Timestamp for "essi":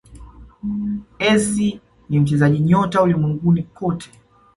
1.19-1.79